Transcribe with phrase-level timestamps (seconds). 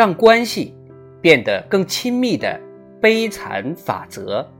[0.00, 0.74] 让关系
[1.20, 2.58] 变得更亲密的
[3.02, 4.50] 悲惨法则。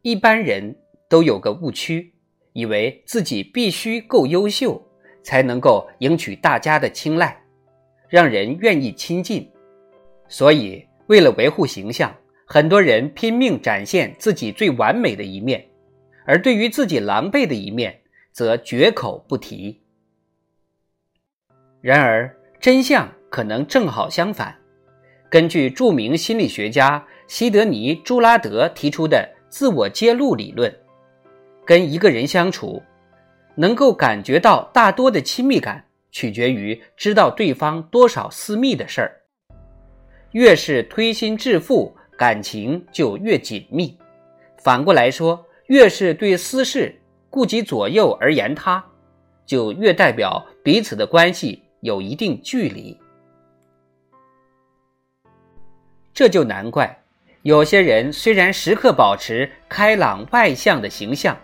[0.00, 0.74] 一般人
[1.06, 2.14] 都有个误区，
[2.54, 4.82] 以为自己必须够优秀，
[5.22, 7.38] 才能够赢取大家的青睐，
[8.08, 9.46] 让人愿意亲近。
[10.28, 12.10] 所以，为了维护形象，
[12.46, 15.62] 很多人拼命展现自己最完美的一面，
[16.24, 17.94] 而对于自己狼狈的一面，
[18.32, 19.80] 则绝口不提。
[21.80, 24.54] 然而，真相可能正好相反。
[25.30, 30.74] 根据著名心理学家西德尼·朱拉德提出的自我揭露理论，
[31.64, 32.82] 跟一个人相处，
[33.54, 39.16] 能够感觉到大多的亲密感，取决于知道对方多少私密的事儿。
[40.32, 43.96] 越是推心置腹，感情就越紧密；
[44.58, 46.99] 反过来说，越是对私事
[47.30, 48.84] 顾及左右而言他，
[49.46, 52.98] 就越代表彼此的关系有一定距离。
[56.12, 57.02] 这就难怪，
[57.42, 61.34] 有些人虽然时刻保持开朗外向的形象，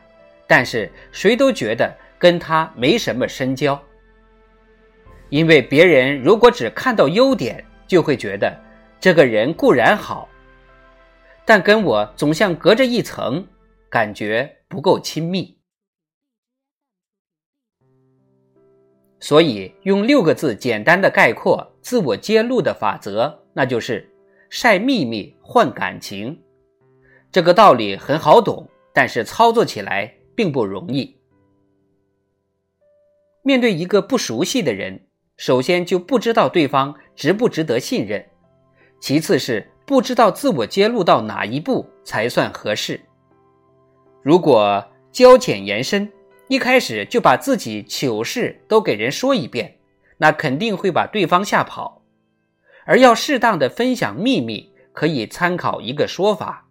[0.47, 3.81] 但是谁都觉得跟他没什么深交。
[5.31, 8.55] 因为别人如果只看到优点，就会觉得。
[8.99, 10.29] 这个人固然好，
[11.45, 13.47] 但跟我总像隔着一层，
[13.91, 15.56] 感觉不够亲密。
[19.19, 24.09] 所以用六个字简单的概括自我揭露的法则，那就是
[24.51, 26.39] 晒秘密换感情。
[27.33, 31.17] 这个道理很好懂，但是操作起来并不容易。
[33.43, 35.01] 面对一个不熟悉的人，
[35.37, 38.25] 首先就不知道对方值不值得信任。
[39.01, 43.01] 其次是不知道自我揭露到哪一步才算合适。
[44.23, 46.11] 如果交浅言深，
[46.49, 49.79] 一开始就把自己糗事都给人说一遍，
[50.19, 52.03] 那肯定会把对方吓跑。
[52.85, 56.69] 而要适当的分享秘密，可以参考一个说法：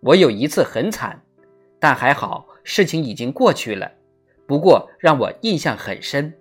[0.00, 1.20] 我有一次很惨，
[1.80, 3.90] 但还好事情已经过去了，
[4.46, 6.32] 不过让我印象很深。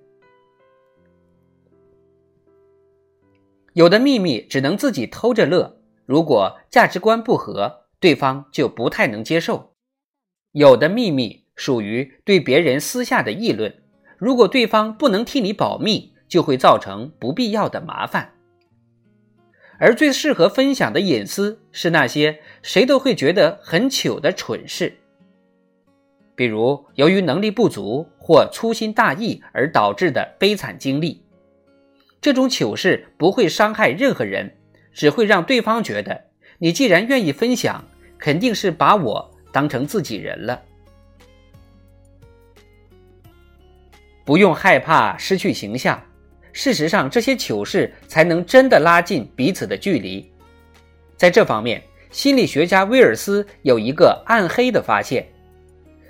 [3.73, 9.73] 有的秘密只能自己偷着乐，如果价值观不合，对方就不太能接受；
[10.51, 13.73] 有的秘密属于对别人私下的议论，
[14.17, 18.31] 如果对方不能替你保密，就会造成不必要的麻烦。
[19.79, 24.97] 而最适合分享的隐私是那些谁都会觉得很糗的蠢事，
[26.35, 31.21] 比如由于能力不足或粗心大意而导致的悲惨经历。
[32.19, 34.51] 这种糗事不会伤害任何人，
[34.93, 36.25] 只会让对方觉得
[36.57, 37.83] 你既然愿意分享，
[38.17, 40.61] 肯定是把我当成自己人了。
[44.27, 45.97] 不用害怕失去形象，
[46.51, 50.29] 事实上，这些糗事才能真的拉近彼此的距离。
[51.15, 55.25] 在这方面，心理学家威尔斯有一个暗黑的发现：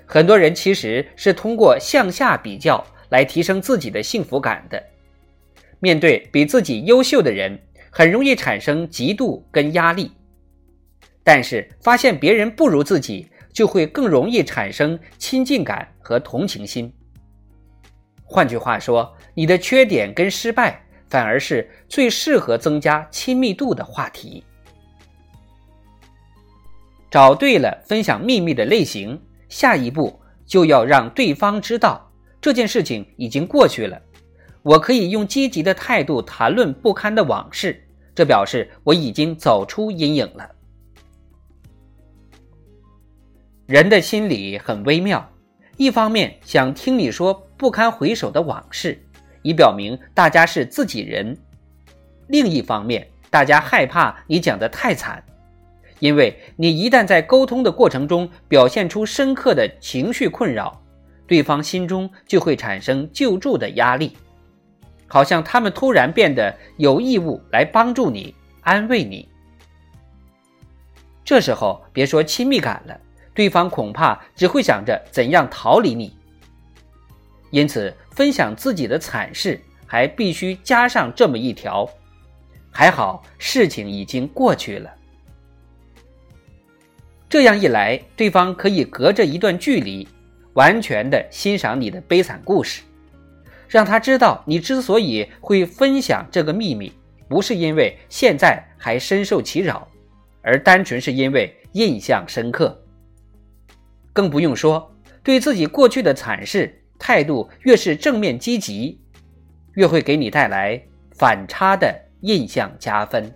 [0.04, 4.82] 很多人其实是通过向下比较来提升自己的幸福感的。
[5.78, 7.56] 面对比自己优秀的人，
[7.88, 10.10] 很容易产生嫉妒跟压力；
[11.22, 16.92] 但是发现别人不如自己，就会更容易产生亲近感和同情心。
[18.30, 24.44] 换句话说，你的缺点跟失败，反而是最适合增加亲密度的话题。
[27.10, 29.18] 找对了分享秘密的类型，
[29.48, 33.98] 下一步就要让对方知道这件事情已经过去了。
[34.62, 37.82] 我可以用积极的态度谈论不堪的往事，
[38.14, 40.50] 这表示我已经走出阴影了。
[43.64, 45.26] 人的心理很微妙，
[45.78, 49.00] 一方面想听你说不堪回首的往事，
[49.42, 51.36] 以表明大家是自己人；
[52.26, 55.22] 另一方面，大家害怕你讲的太惨，
[56.00, 60.82] 因为你一旦在沟通的过程中表现出深刻的情绪困扰，
[61.28, 64.16] 对方心中就会产生救助的压力。
[65.06, 69.28] 好像他们突然变得有义务来帮助你、安慰你。
[71.24, 73.00] 这时候别说亲密感了，
[73.38, 76.12] 对方恐怕只会想着怎样逃离你。
[77.52, 81.88] 因此，分享自己的惨事还必须加上这么一条：
[82.68, 84.92] 还好事情已经过去了。
[87.28, 90.08] 这样一来，对方可以隔着一段距离，
[90.54, 92.82] 完全的欣赏你的悲惨故事，
[93.68, 96.92] 让他知道你之所以会分享这个秘密，
[97.28, 99.86] 不是因为现在还深受其扰，
[100.42, 102.76] 而单纯是因为印象深刻。
[104.18, 104.92] 更不用说
[105.22, 109.00] 对自己过去的惨事态度越是正面积极，
[109.74, 110.82] 越会给你带来
[111.12, 113.32] 反差的印象加分。